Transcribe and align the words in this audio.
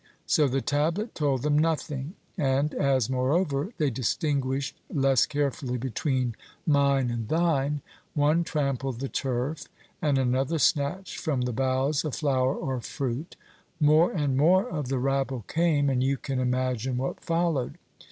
So 0.25 0.47
the 0.47 0.61
tablet 0.61 1.13
told 1.13 1.43
them 1.43 1.59
nothing; 1.59 2.15
and 2.35 2.73
as, 2.73 3.07
moreover, 3.07 3.71
they 3.77 3.91
distinguished 3.91 4.75
less 4.89 5.27
carefully 5.27 5.77
between 5.77 6.33
mine 6.65 7.11
and 7.11 7.27
thine, 7.27 7.83
one 8.15 8.43
trampled 8.43 8.99
the 8.99 9.07
turf 9.07 9.65
and 10.01 10.17
another 10.17 10.57
snatched 10.57 11.19
from 11.19 11.41
the 11.41 11.53
boughs 11.53 12.03
a 12.03 12.11
flower 12.11 12.55
or 12.55 12.81
fruit. 12.81 13.35
More 13.79 14.11
and 14.11 14.35
more 14.35 14.67
of 14.67 14.87
the 14.87 14.97
rabble 14.97 15.41
came, 15.43 15.87
and 15.87 16.03
you 16.03 16.17
can 16.17 16.39
imagine 16.39 16.97
what 16.97 17.19
followed. 17.23 17.77